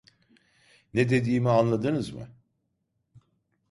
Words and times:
Ne 0.93 1.09
dediğimi 1.09 1.49
anladınız 1.49 2.13
mı? 2.13 2.27